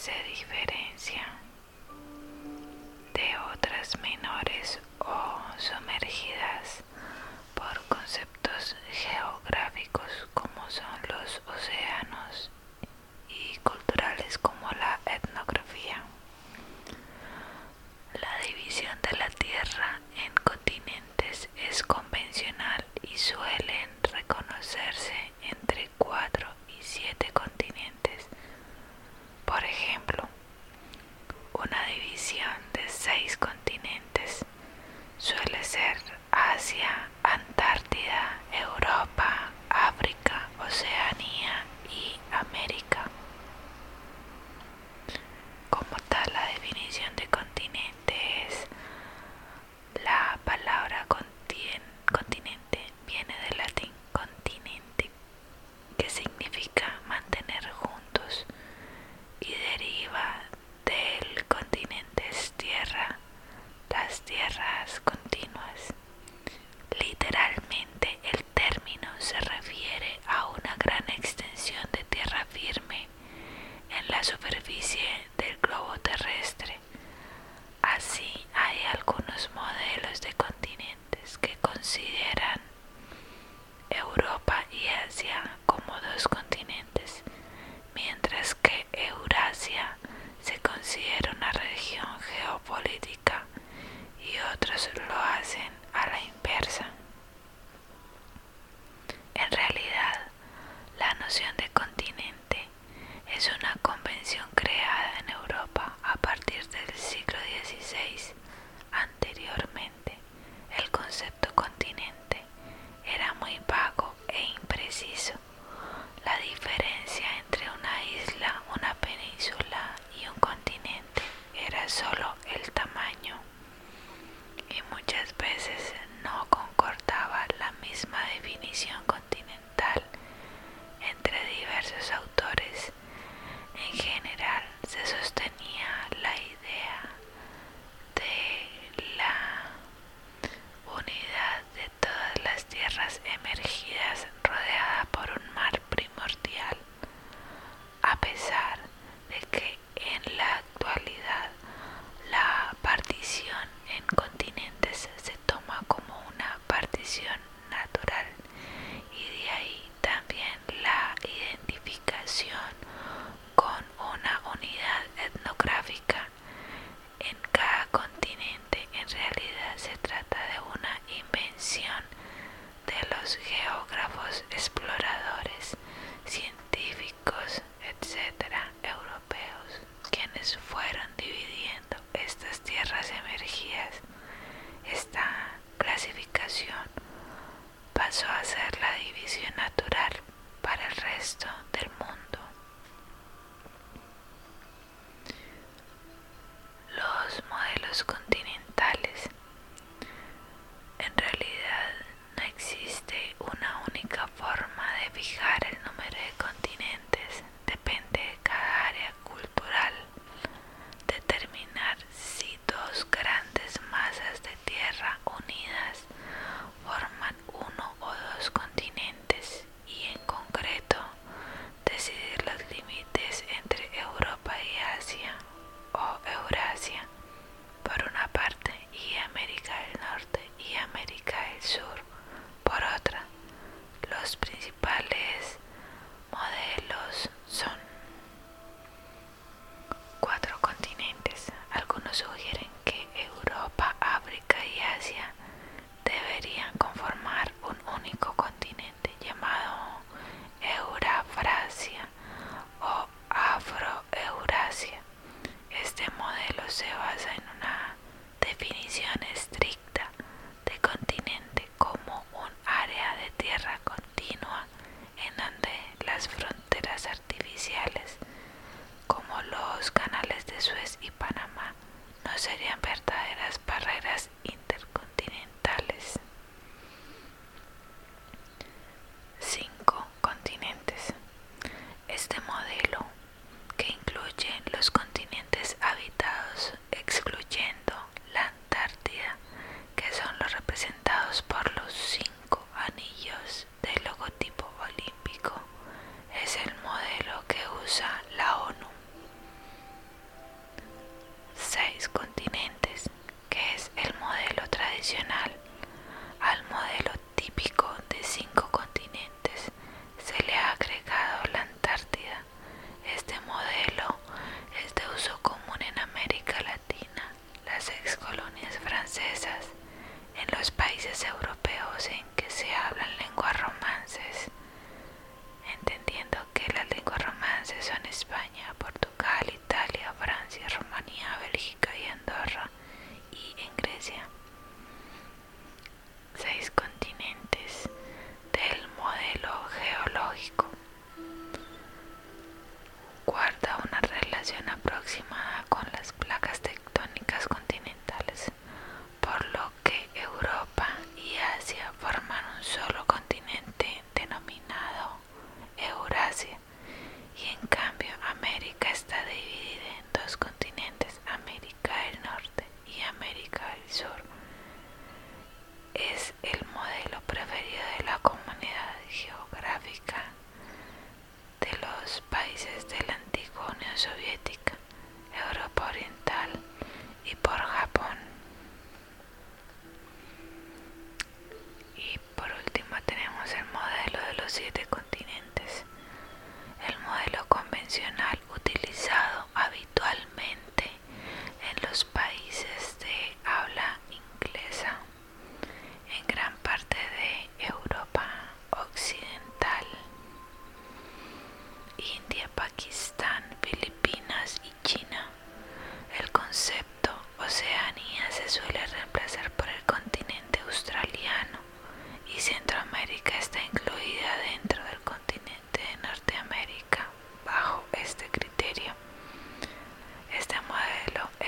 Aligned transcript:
se 0.00 0.12
diferencia 0.30 1.26
de 3.12 3.36
otras 3.52 3.98
menores 4.00 4.80
o 4.98 5.42
sumergidas 5.58 6.82
por 7.54 7.78
conceptos 7.98 8.76
geográficos 8.90 10.10
como 10.32 10.70
son 10.70 10.86
los 11.06 11.42
océanos. 11.54 12.50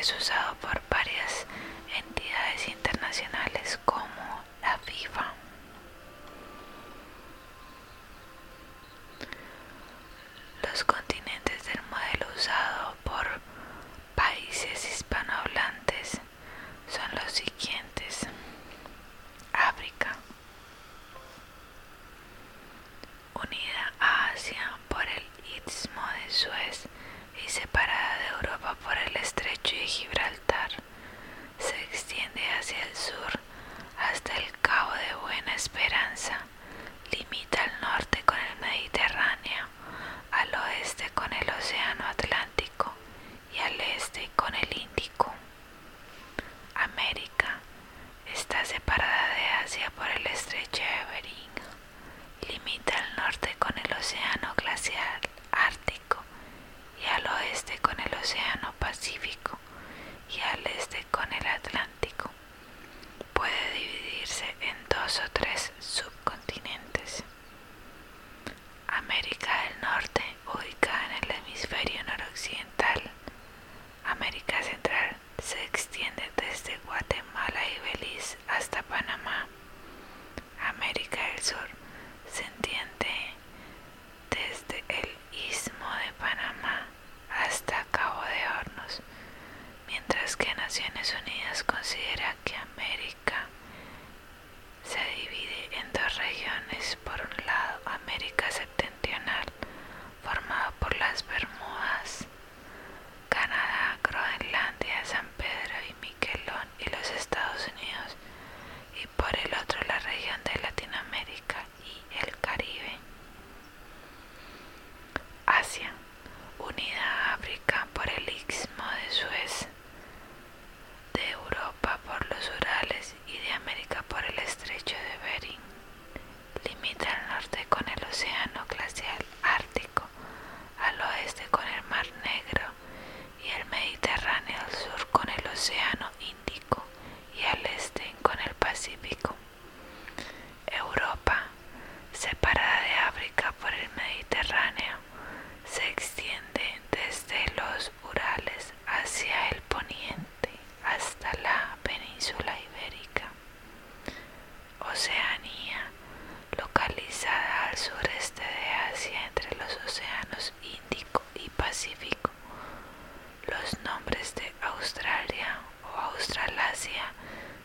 Jesús. 0.03 0.25
Sabe. 0.25 0.42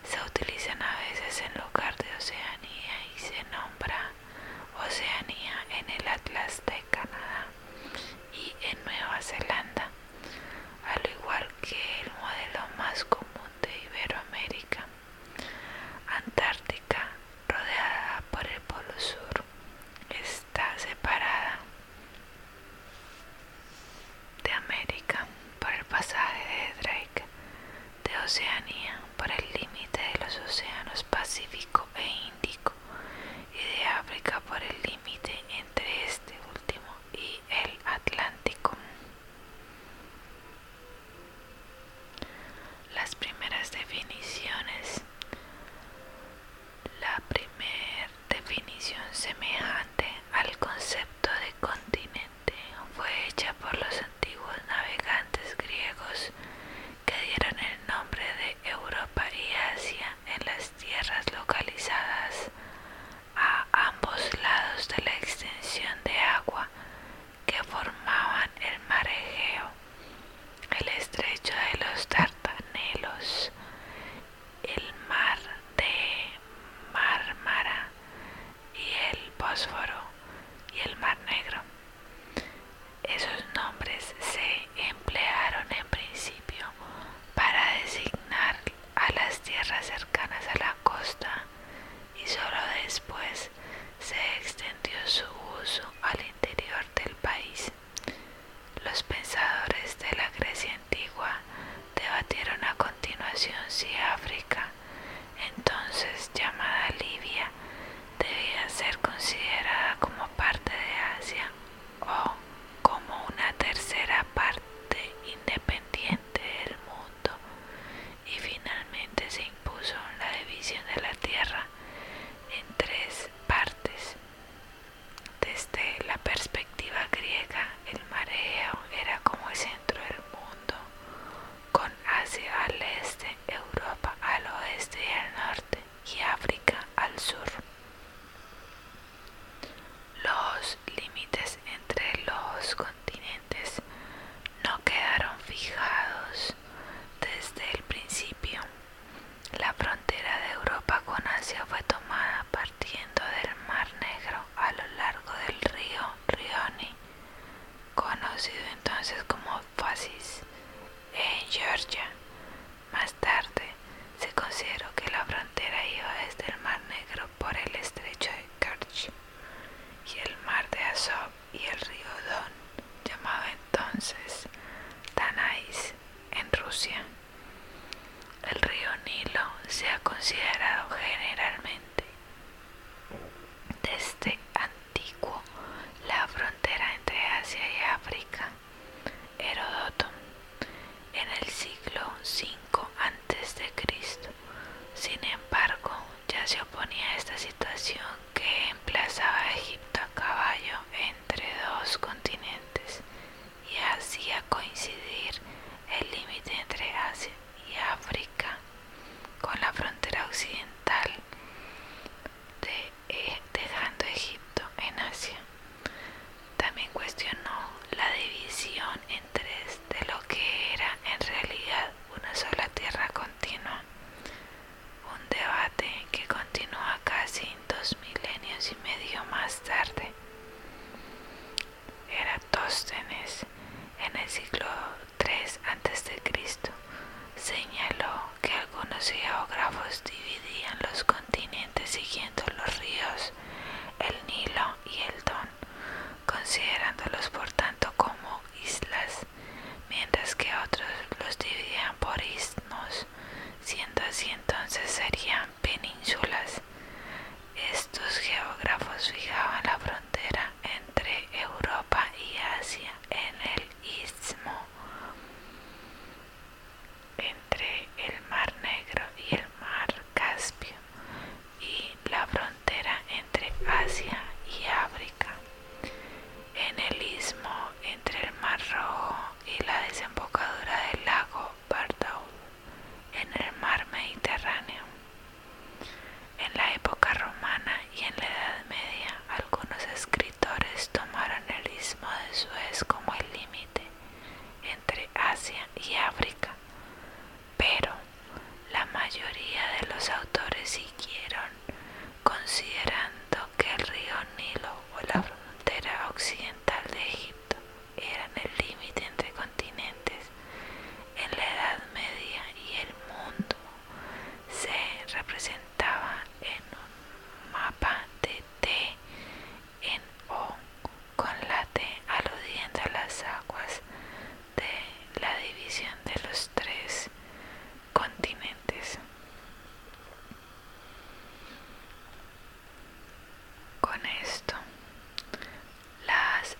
Se 0.09 0.17
utilizan 0.25 0.46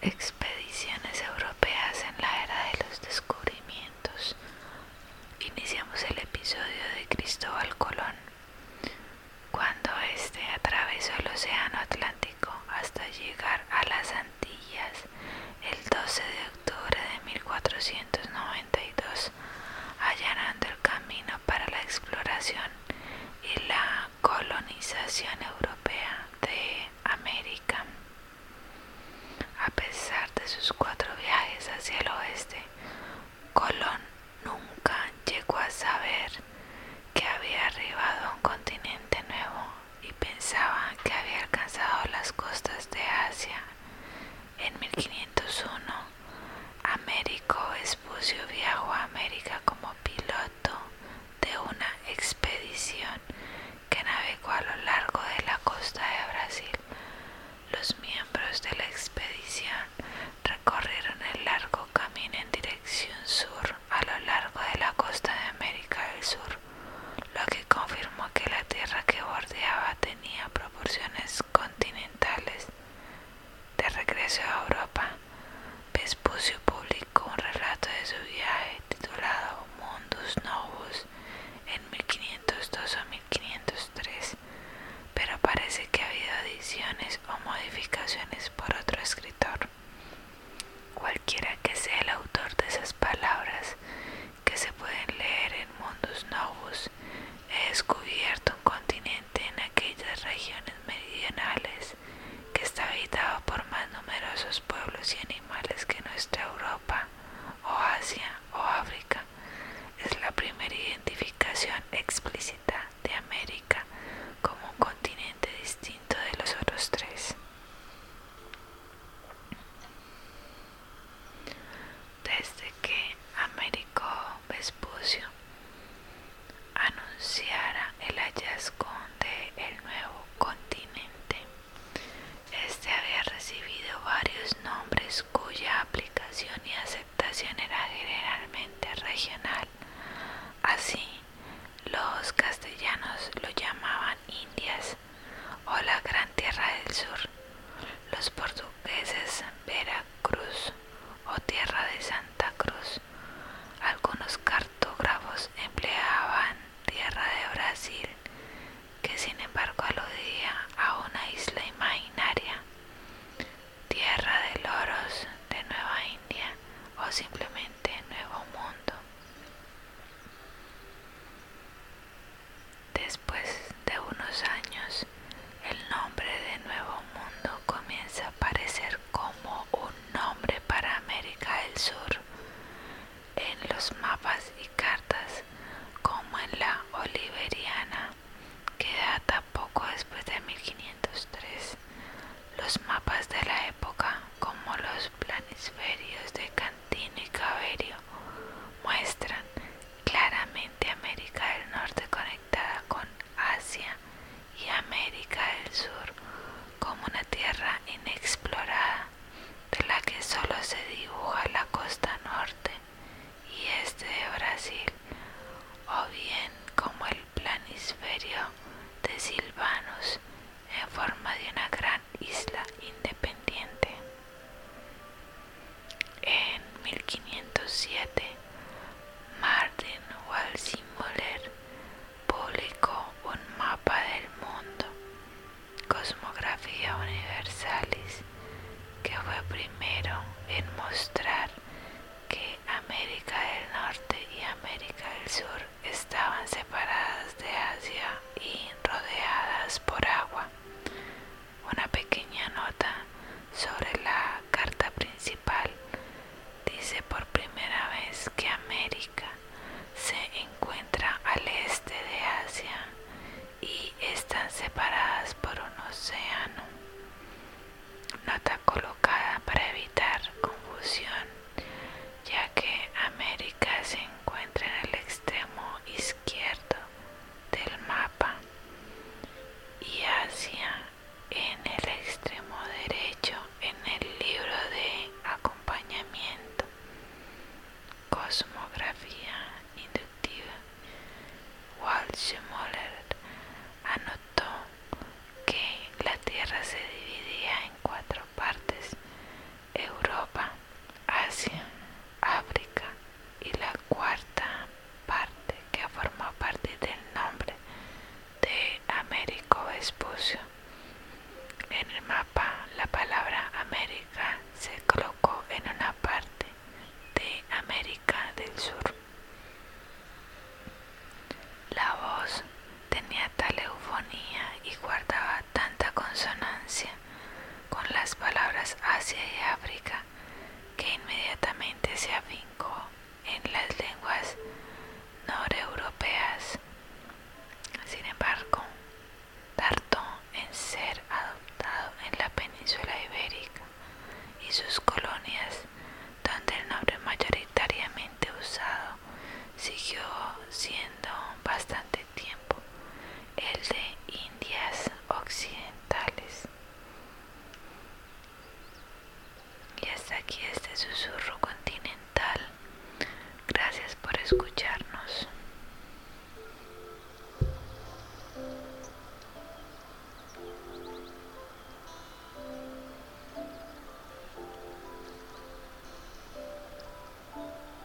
exp 0.02 0.37